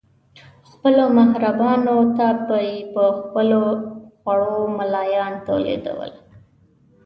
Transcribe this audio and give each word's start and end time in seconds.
خپلو 0.69 1.03
محرابونو 1.17 1.97
ته 2.17 2.27
به 2.47 2.57
یې 2.69 2.79
په 2.93 3.03
خپلو 3.19 3.61
خوړو 4.21 4.55
ملایان 4.77 5.33
تولیدول. 5.47 6.11